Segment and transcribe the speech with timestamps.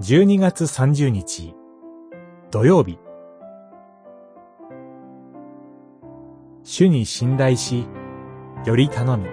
[0.00, 1.54] 12月30日
[2.50, 2.98] 土曜日
[6.62, 7.86] 主に信頼し、
[8.64, 9.26] より頼み、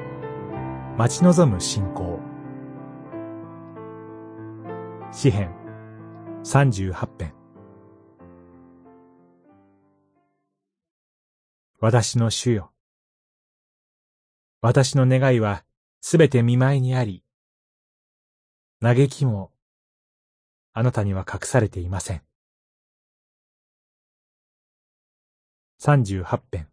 [0.98, 2.20] 待ち望む信仰。
[5.14, 5.56] 詩編
[6.44, 7.34] 38編
[11.80, 12.74] 私の主よ。
[14.60, 15.64] 私の願いは
[16.02, 17.24] すべて見舞いにあり、
[18.82, 19.54] 嘆きも
[20.80, 22.22] あなたには隠されていません。
[25.82, 26.68] 38編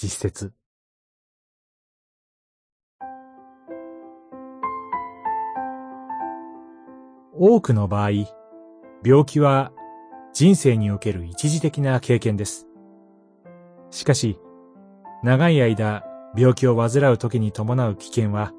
[0.00, 0.52] 実説
[7.36, 8.10] 多くの場合、
[9.04, 9.72] 病気は
[10.32, 12.68] 人生における一時的な経験です。
[13.90, 14.38] しかし、
[15.24, 16.04] 長い間
[16.36, 18.52] 病気を患う時に伴う危険は、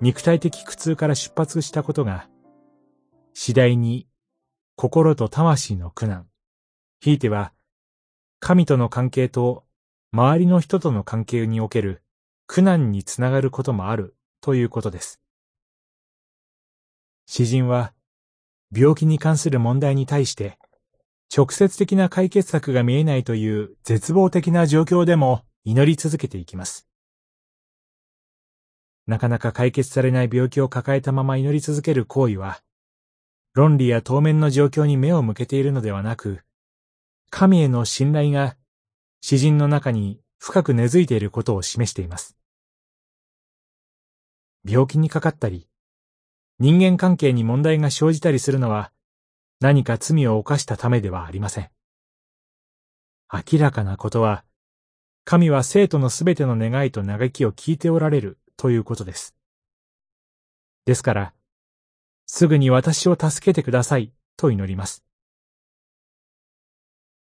[0.00, 2.26] 肉体的苦痛から出発したことが、
[3.36, 4.06] 次第に
[4.76, 6.28] 心と魂の苦難、
[7.00, 7.52] ひいては
[8.38, 9.64] 神との関係と
[10.12, 12.02] 周りの人との関係における
[12.46, 15.20] 苦難につながることもあるということです。
[17.26, 17.92] 詩人は
[18.70, 20.56] 病気に関する問題に対して
[21.36, 26.86] 直接的な解決策が見えないという絶望的な状況でも祈り続けていきます。
[29.08, 32.62] なかなか解決されない病気を抱えたまま祈り続ける行為は、
[33.54, 36.40] 論理や当面の状況に目を向けているのではなく、
[37.30, 38.56] 神への信頼が
[39.20, 42.36] 詩人の中に深く根付いていることを示しています。
[44.68, 45.68] 病気にかかったり、
[46.58, 48.90] 人間関係に問題が生じたりするのは
[49.60, 51.70] 何か罪を犯したためではありません。
[53.32, 54.44] 明らかなことは、
[55.24, 59.34] 神は生徒のすべての願いと嘆きを聞いておられるということです。
[60.86, 61.34] ですから、
[62.26, 65.04] すぐに私を助けてくださいと祈ります。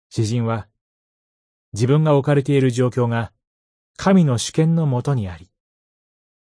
[0.09, 0.67] 詩人は、
[1.73, 3.31] 自分が置かれている状況が
[3.97, 5.49] 神の主権のもとにあり、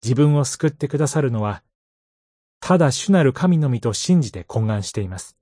[0.04, 1.64] 自分を救ってくださるのは、
[2.62, 5.38] ただ主なる神のみと信じて懇願しています。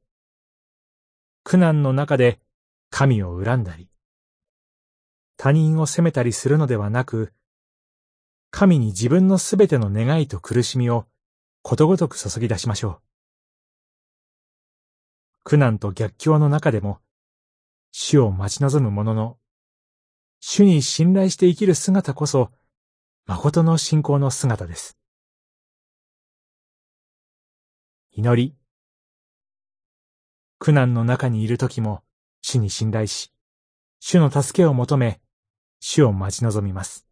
[1.43, 2.39] 苦難の中で
[2.89, 3.89] 神を恨んだり、
[5.37, 7.33] 他人を責めたりするのではなく、
[8.49, 11.05] 神に自分のすべての願いと苦しみを
[11.61, 13.01] ことごとく注ぎ出しましょう。
[15.43, 16.99] 苦難と逆境の中でも、
[17.91, 19.37] 主を待ち望む者の、
[20.39, 22.51] 主に信頼して生きる姿こそ、
[23.25, 24.97] 誠の信仰の姿です。
[28.11, 28.55] 祈り。
[30.59, 32.03] 苦難の中にいる時も、
[32.41, 33.31] 主に信頼し、
[33.99, 35.21] 主の助けを求め、
[35.79, 37.06] 主を待ち望みます。